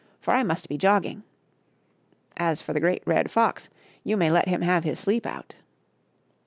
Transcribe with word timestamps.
for 0.19 0.33
I 0.33 0.41
must 0.41 0.67
be 0.67 0.79
jogging. 0.79 1.21
As 2.35 2.59
for 2.59 2.73
the 2.73 2.79
Great 2.79 3.03
Red 3.05 3.29
Fox, 3.29 3.69
you 4.03 4.17
may 4.17 4.31
let 4.31 4.47
him 4.47 4.61
have 4.63 4.83
his 4.83 4.99
sleep 4.99 5.27
out." 5.27 5.57